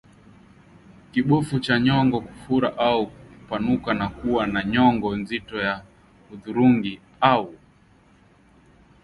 [1.11, 5.85] Kibofu cha nyongo kufura au kupanuka na kuwa na nyongo nzito ya
[6.29, 7.55] hudhurungi au